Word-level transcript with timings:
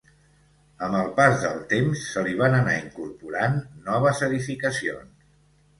Amb 0.87 0.97
el 0.99 1.11
pas 1.19 1.35
del 1.43 1.59
temps, 1.75 2.07
se 2.15 2.23
li 2.29 2.33
van 2.41 2.59
anar 2.63 2.75
incorporant 2.87 3.61
noves 3.91 4.25
edificacions. 4.31 5.29